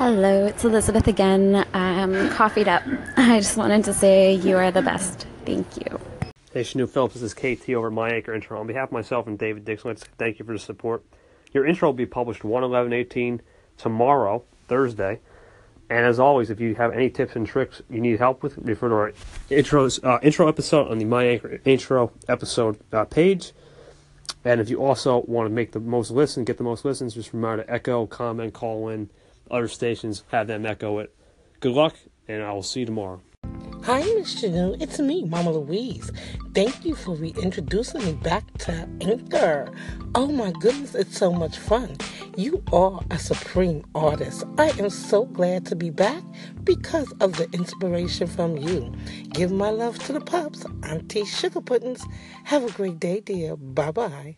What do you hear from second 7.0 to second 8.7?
this is KT over My Anchor Intro. On